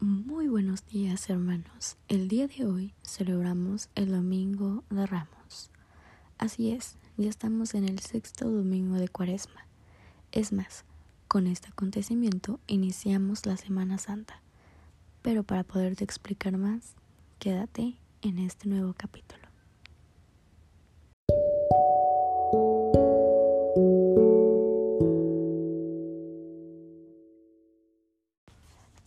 Muy 0.00 0.46
buenos 0.46 0.86
días 0.86 1.28
hermanos. 1.28 1.96
El 2.06 2.28
día 2.28 2.46
de 2.46 2.64
hoy 2.64 2.94
celebramos 3.02 3.90
el 3.96 4.12
Domingo 4.12 4.84
de 4.90 5.04
Ramos. 5.06 5.72
Así 6.38 6.70
es, 6.70 6.94
ya 7.16 7.28
estamos 7.28 7.74
en 7.74 7.82
el 7.88 7.98
sexto 7.98 8.48
domingo 8.48 8.94
de 8.94 9.08
Cuaresma. 9.08 9.66
Es 10.30 10.52
más, 10.52 10.84
con 11.26 11.48
este 11.48 11.70
acontecimiento 11.70 12.60
iniciamos 12.68 13.44
la 13.44 13.56
Semana 13.56 13.98
Santa. 13.98 14.40
Pero 15.22 15.42
para 15.42 15.64
poderte 15.64 16.04
explicar 16.04 16.56
más, 16.58 16.94
quédate 17.40 17.96
en 18.22 18.38
este 18.38 18.68
nuevo 18.68 18.94
capítulo. 18.96 19.47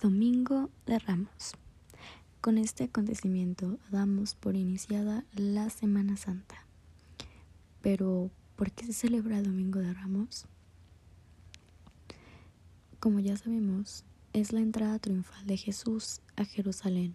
Domingo 0.01 0.71
de 0.87 0.97
Ramos. 0.97 1.53
Con 2.41 2.57
este 2.57 2.85
acontecimiento 2.85 3.77
damos 3.91 4.33
por 4.33 4.55
iniciada 4.55 5.23
la 5.35 5.69
Semana 5.69 6.17
Santa. 6.17 6.65
Pero, 7.83 8.31
¿por 8.55 8.71
qué 8.71 8.87
se 8.87 8.93
celebra 8.93 9.37
el 9.37 9.45
Domingo 9.45 9.77
de 9.77 9.93
Ramos? 9.93 10.47
Como 12.99 13.19
ya 13.19 13.37
sabemos, 13.37 14.03
es 14.33 14.53
la 14.53 14.61
entrada 14.61 14.97
triunfal 14.97 15.45
de 15.45 15.57
Jesús 15.57 16.21
a 16.35 16.45
Jerusalén, 16.45 17.13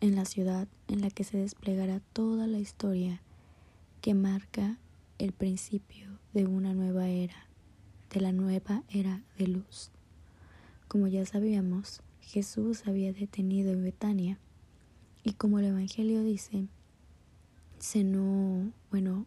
en 0.00 0.16
la 0.16 0.24
ciudad 0.24 0.66
en 0.88 1.02
la 1.02 1.10
que 1.10 1.24
se 1.24 1.36
desplegará 1.36 2.00
toda 2.14 2.46
la 2.46 2.60
historia 2.60 3.20
que 4.00 4.14
marca 4.14 4.78
el 5.18 5.32
principio 5.32 6.18
de 6.32 6.46
una 6.46 6.72
nueva 6.72 7.08
era, 7.08 7.46
de 8.08 8.22
la 8.22 8.32
nueva 8.32 8.82
era 8.88 9.22
de 9.36 9.48
luz. 9.48 9.90
Como 10.94 11.08
ya 11.08 11.26
sabíamos, 11.26 12.02
Jesús 12.20 12.84
había 12.86 13.12
detenido 13.12 13.72
en 13.72 13.82
Betania. 13.82 14.38
Y 15.24 15.32
como 15.32 15.58
el 15.58 15.64
Evangelio 15.64 16.22
dice, 16.22 16.68
cenó, 17.80 18.70
bueno, 18.92 19.26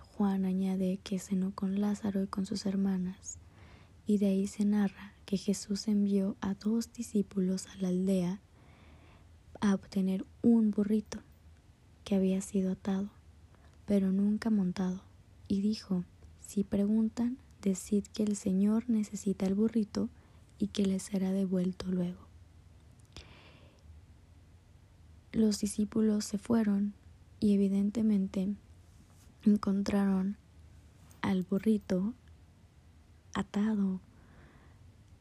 Juan 0.00 0.46
añade 0.46 0.98
que 1.04 1.18
cenó 1.18 1.54
con 1.54 1.82
Lázaro 1.82 2.22
y 2.22 2.28
con 2.28 2.46
sus 2.46 2.64
hermanas. 2.64 3.36
Y 4.06 4.16
de 4.16 4.28
ahí 4.28 4.46
se 4.46 4.64
narra 4.64 5.12
que 5.26 5.36
Jesús 5.36 5.86
envió 5.86 6.34
a 6.40 6.54
dos 6.54 6.90
discípulos 6.94 7.66
a 7.66 7.76
la 7.76 7.88
aldea 7.88 8.40
a 9.60 9.74
obtener 9.74 10.24
un 10.40 10.70
burrito 10.70 11.18
que 12.04 12.14
había 12.14 12.40
sido 12.40 12.72
atado, 12.72 13.10
pero 13.84 14.12
nunca 14.12 14.48
montado, 14.48 15.02
y 15.46 15.60
dijo, 15.60 16.04
si 16.40 16.64
preguntan, 16.64 17.36
decid 17.60 18.04
que 18.14 18.22
el 18.22 18.34
Señor 18.34 18.88
necesita 18.88 19.44
el 19.44 19.54
burrito 19.54 20.08
y 20.58 20.68
que 20.68 20.84
le 20.84 20.98
será 20.98 21.32
devuelto 21.32 21.86
luego. 21.86 22.26
Los 25.32 25.60
discípulos 25.60 26.24
se 26.24 26.38
fueron 26.38 26.94
y 27.40 27.54
evidentemente 27.54 28.54
encontraron 29.44 30.36
al 31.20 31.42
burrito 31.42 32.14
atado 33.34 34.00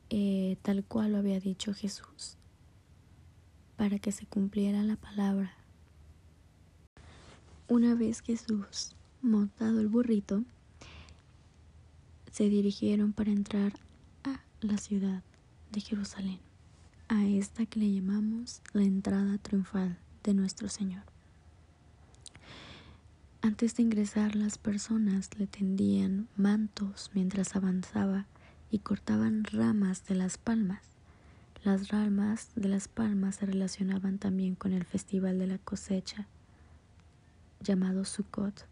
eh, 0.09 0.57
tal 0.61 0.83
cual 0.85 1.11
lo 1.11 1.17
había 1.17 1.39
dicho 1.39 1.73
Jesús, 1.73 2.37
para 3.75 3.99
que 3.99 4.11
se 4.11 4.25
cumpliera 4.25 4.83
la 4.83 4.95
palabra. 4.95 5.53
Una 7.67 7.95
vez 7.95 8.21
Jesús 8.21 8.95
montado 9.21 9.81
el 9.81 9.87
burrito, 9.87 10.43
se 12.31 12.47
dirigieron 12.47 13.13
para 13.13 13.31
entrar 13.31 13.73
la 14.61 14.77
ciudad 14.77 15.23
de 15.71 15.81
Jerusalén, 15.81 16.39
a 17.07 17.25
esta 17.25 17.65
que 17.65 17.79
le 17.79 17.93
llamamos 17.93 18.61
la 18.73 18.83
entrada 18.83 19.37
triunfal 19.37 19.97
de 20.23 20.33
nuestro 20.33 20.69
Señor. 20.69 21.03
Antes 23.41 23.75
de 23.75 23.83
ingresar 23.83 24.35
las 24.35 24.57
personas 24.57 25.29
le 25.37 25.45
tendían 25.45 26.27
mantos 26.35 27.11
mientras 27.13 27.55
avanzaba 27.55 28.25
y 28.71 28.79
cortaban 28.79 29.43
ramas 29.43 30.05
de 30.05 30.15
las 30.15 30.37
palmas. 30.37 30.81
Las 31.63 31.89
ramas 31.89 32.49
de 32.55 32.69
las 32.69 32.87
palmas 32.87 33.35
se 33.35 33.45
relacionaban 33.45 34.17
también 34.17 34.55
con 34.55 34.73
el 34.73 34.83
festival 34.83 35.37
de 35.37 35.47
la 35.47 35.57
cosecha 35.59 36.27
llamado 37.61 38.05
Sukkot. 38.05 38.65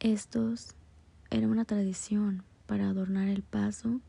Estos 0.00 0.74
era 1.30 1.48
una 1.48 1.64
tradición 1.64 2.42
para 2.66 2.88
adornar 2.88 3.28
el 3.28 3.42
paso 3.42 4.00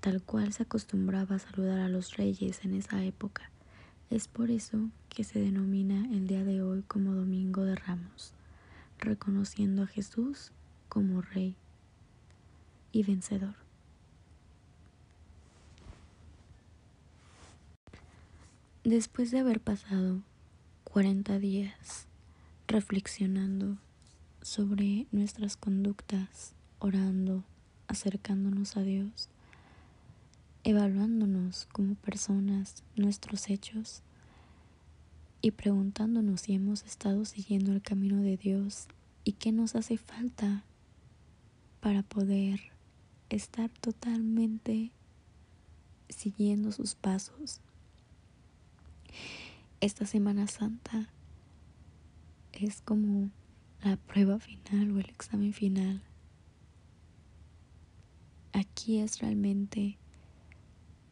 tal 0.00 0.22
cual 0.22 0.52
se 0.52 0.62
acostumbraba 0.62 1.36
a 1.36 1.38
saludar 1.38 1.80
a 1.80 1.88
los 1.88 2.16
reyes 2.16 2.64
en 2.64 2.74
esa 2.74 3.02
época. 3.04 3.50
Es 4.10 4.28
por 4.28 4.50
eso 4.50 4.90
que 5.08 5.24
se 5.24 5.40
denomina 5.40 6.06
el 6.12 6.26
día 6.26 6.44
de 6.44 6.62
hoy 6.62 6.82
como 6.82 7.14
Domingo 7.14 7.64
de 7.64 7.74
Ramos, 7.74 8.32
reconociendo 8.98 9.82
a 9.82 9.86
Jesús 9.86 10.52
como 10.88 11.20
Rey 11.20 11.56
y 12.92 13.02
vencedor. 13.02 13.54
Después 18.84 19.30
de 19.30 19.40
haber 19.40 19.60
pasado 19.60 20.22
40 20.84 21.38
días 21.38 22.06
reflexionando 22.66 23.76
sobre 24.40 25.06
nuestras 25.10 25.56
conductas, 25.56 26.54
orando, 26.78 27.44
acercándonos 27.88 28.76
a 28.76 28.82
Dios, 28.82 29.28
evaluándonos 30.68 31.66
como 31.72 31.94
personas, 31.94 32.84
nuestros 32.94 33.48
hechos 33.48 34.02
y 35.40 35.52
preguntándonos 35.52 36.42
si 36.42 36.52
hemos 36.52 36.84
estado 36.84 37.24
siguiendo 37.24 37.72
el 37.72 37.80
camino 37.80 38.20
de 38.20 38.36
Dios 38.36 38.86
y 39.24 39.32
qué 39.32 39.50
nos 39.50 39.74
hace 39.74 39.96
falta 39.96 40.64
para 41.80 42.02
poder 42.02 42.60
estar 43.30 43.70
totalmente 43.80 44.92
siguiendo 46.10 46.70
sus 46.70 46.94
pasos. 46.94 47.62
Esta 49.80 50.04
Semana 50.04 50.48
Santa 50.48 51.08
es 52.52 52.82
como 52.82 53.30
la 53.82 53.96
prueba 53.96 54.38
final 54.38 54.90
o 54.90 54.98
el 54.98 55.08
examen 55.08 55.54
final. 55.54 56.02
Aquí 58.52 58.98
es 58.98 59.20
realmente 59.20 59.96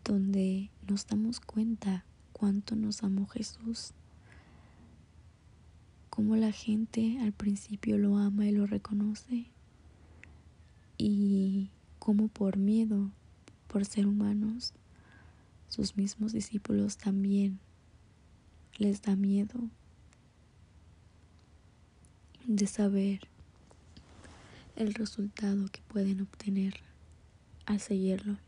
donde 0.07 0.71
nos 0.87 1.07
damos 1.07 1.41
cuenta 1.41 2.05
cuánto 2.33 2.77
nos 2.77 3.03
amó 3.03 3.27
Jesús, 3.27 3.93
cómo 6.11 6.37
la 6.37 6.53
gente 6.53 7.19
al 7.21 7.33
principio 7.33 7.99
lo 7.99 8.17
ama 8.17 8.47
y 8.47 8.53
lo 8.53 8.67
reconoce 8.67 9.47
y 10.97 11.71
cómo 11.99 12.29
por 12.29 12.57
miedo, 12.57 13.11
por 13.67 13.85
ser 13.85 14.07
humanos, 14.07 14.75
sus 15.69 15.97
mismos 15.97 16.33
discípulos 16.33 16.99
también 16.99 17.59
les 18.79 19.03
da 19.03 19.17
miedo 19.17 19.59
de 22.47 22.67
saber 22.69 23.27
el 24.77 24.95
resultado 24.95 25.67
que 25.73 25.81
pueden 25.83 26.21
obtener 26.21 26.75
al 27.67 27.81
seguirlo. 27.81 28.46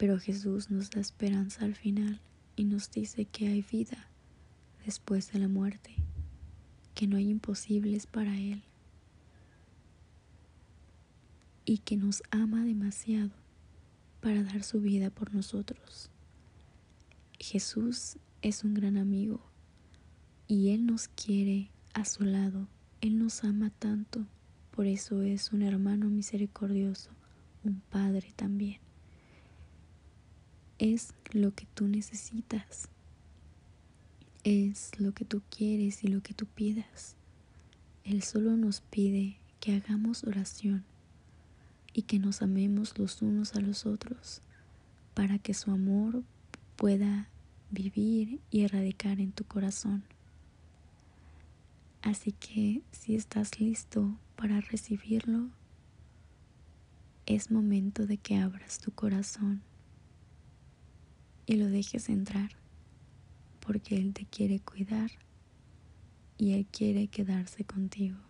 Pero 0.00 0.18
Jesús 0.18 0.70
nos 0.70 0.88
da 0.88 0.98
esperanza 0.98 1.66
al 1.66 1.74
final 1.74 2.22
y 2.56 2.64
nos 2.64 2.90
dice 2.90 3.26
que 3.26 3.48
hay 3.48 3.60
vida 3.60 4.08
después 4.86 5.30
de 5.30 5.38
la 5.40 5.46
muerte, 5.46 5.94
que 6.94 7.06
no 7.06 7.18
hay 7.18 7.28
imposibles 7.28 8.06
para 8.06 8.34
Él 8.34 8.62
y 11.66 11.78
que 11.78 11.98
nos 11.98 12.22
ama 12.30 12.64
demasiado 12.64 13.32
para 14.22 14.42
dar 14.42 14.62
su 14.62 14.80
vida 14.80 15.10
por 15.10 15.34
nosotros. 15.34 16.08
Jesús 17.38 18.16
es 18.40 18.64
un 18.64 18.72
gran 18.72 18.96
amigo 18.96 19.42
y 20.48 20.70
Él 20.70 20.86
nos 20.86 21.08
quiere 21.08 21.72
a 21.92 22.06
su 22.06 22.24
lado, 22.24 22.68
Él 23.02 23.18
nos 23.18 23.44
ama 23.44 23.68
tanto, 23.68 24.24
por 24.70 24.86
eso 24.86 25.20
es 25.20 25.52
un 25.52 25.60
hermano 25.60 26.08
misericordioso, 26.08 27.10
un 27.64 27.82
Padre 27.90 28.32
también 28.34 28.80
es 30.80 31.12
lo 31.32 31.54
que 31.54 31.66
tú 31.74 31.86
necesitas, 31.86 32.88
es 34.44 34.98
lo 34.98 35.12
que 35.12 35.26
tú 35.26 35.42
quieres 35.50 36.02
y 36.02 36.08
lo 36.08 36.22
que 36.22 36.32
tú 36.32 36.46
pidas. 36.46 37.16
Él 38.02 38.22
solo 38.22 38.56
nos 38.56 38.80
pide 38.80 39.36
que 39.60 39.74
hagamos 39.74 40.24
oración 40.24 40.82
y 41.92 42.02
que 42.02 42.18
nos 42.18 42.40
amemos 42.40 42.98
los 42.98 43.20
unos 43.20 43.54
a 43.56 43.60
los 43.60 43.84
otros 43.84 44.40
para 45.12 45.38
que 45.38 45.52
su 45.52 45.70
amor 45.70 46.22
pueda 46.76 47.28
vivir 47.70 48.40
y 48.50 48.62
erradicar 48.62 49.20
en 49.20 49.32
tu 49.32 49.44
corazón. 49.44 50.02
Así 52.00 52.32
que 52.32 52.80
si 52.90 53.16
estás 53.16 53.60
listo 53.60 54.16
para 54.34 54.62
recibirlo, 54.62 55.50
es 57.26 57.50
momento 57.50 58.06
de 58.06 58.16
que 58.16 58.38
abras 58.38 58.78
tu 58.78 58.92
corazón 58.92 59.60
y 61.50 61.56
lo 61.56 61.68
dejes 61.68 62.08
entrar, 62.08 62.52
porque 63.58 63.96
Él 63.96 64.14
te 64.14 64.24
quiere 64.24 64.60
cuidar 64.60 65.10
y 66.38 66.52
Él 66.52 66.68
quiere 66.70 67.08
quedarse 67.08 67.64
contigo. 67.64 68.29